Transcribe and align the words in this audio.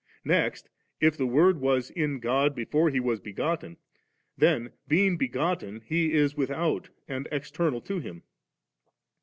Next, 0.25 0.67
if 0.99 1.15
the 1.15 1.27
Word 1.27 1.61
was 1.61 1.91
in 1.91 2.19
God 2.19 2.55
before 2.55 2.89
He 2.89 2.99
was 2.99 3.19
begotten, 3.19 3.77
then 4.35 4.71
being 4.87 5.15
begotten 5.15 5.81
He 5.85 6.11
is 6.13 6.35
without 6.35 6.89
and 7.07 7.27
external 7.31 7.81
to 7.81 7.99
Him. 7.99 8.23